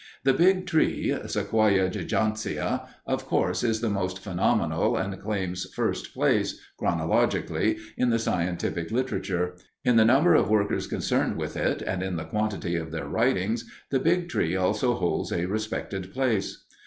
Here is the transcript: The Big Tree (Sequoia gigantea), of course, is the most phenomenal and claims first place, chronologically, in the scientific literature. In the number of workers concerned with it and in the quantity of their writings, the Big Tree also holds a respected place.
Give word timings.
The 0.23 0.33
Big 0.33 0.65
Tree 0.65 1.15
(Sequoia 1.27 1.87
gigantea), 1.87 2.87
of 3.05 3.27
course, 3.27 3.63
is 3.63 3.81
the 3.81 3.89
most 3.91 4.17
phenomenal 4.17 4.97
and 4.97 5.21
claims 5.21 5.71
first 5.75 6.11
place, 6.15 6.59
chronologically, 6.79 7.77
in 7.97 8.09
the 8.09 8.17
scientific 8.17 8.89
literature. 8.89 9.53
In 9.85 9.97
the 9.97 10.03
number 10.03 10.33
of 10.33 10.49
workers 10.49 10.87
concerned 10.87 11.37
with 11.37 11.55
it 11.55 11.83
and 11.83 12.01
in 12.01 12.15
the 12.15 12.25
quantity 12.25 12.75
of 12.77 12.89
their 12.89 13.07
writings, 13.07 13.69
the 13.91 13.99
Big 13.99 14.27
Tree 14.27 14.55
also 14.55 14.95
holds 14.95 15.31
a 15.31 15.45
respected 15.45 16.11
place. 16.11 16.65